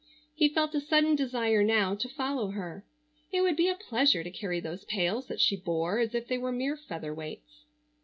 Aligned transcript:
He 0.33 0.49
felt 0.49 0.73
a 0.73 0.81
sudden 0.81 1.15
desire 1.15 1.63
now 1.63 1.93
to 1.93 2.09
follow 2.09 2.47
her. 2.47 2.83
It 3.31 3.41
would 3.41 3.55
be 3.55 3.67
a 3.69 3.75
pleasure 3.75 4.23
to 4.23 4.31
carry 4.31 4.59
those 4.59 4.83
pails 4.85 5.27
that 5.27 5.39
she 5.39 5.55
bore 5.55 5.99
as 5.99 6.15
if 6.15 6.27
they 6.27 6.39
were 6.39 6.51
mere 6.51 6.75
featherweights. 6.75 7.65